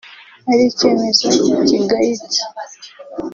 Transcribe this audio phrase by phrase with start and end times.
[0.51, 1.27] ari icyemezo
[1.67, 2.41] kigayitse